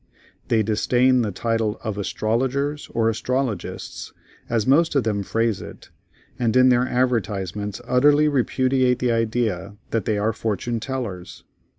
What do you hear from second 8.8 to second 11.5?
the idea that they are "Fortune Tellers."